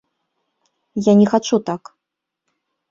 Я 1.11 1.15
не 1.21 1.27
хачу 1.35 1.55
так! 1.69 1.83